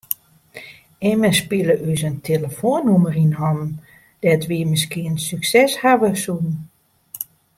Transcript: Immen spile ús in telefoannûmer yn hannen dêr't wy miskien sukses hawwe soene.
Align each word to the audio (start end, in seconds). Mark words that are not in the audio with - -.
Immen 1.09 1.33
spile 1.39 1.75
ús 1.91 2.01
in 2.09 2.17
telefoannûmer 2.29 3.15
yn 3.23 3.37
hannen 3.39 3.71
dêr't 4.21 4.47
wy 4.49 4.59
miskien 4.71 5.15
sukses 5.27 5.71
hawwe 5.81 6.11
soene. 6.23 6.55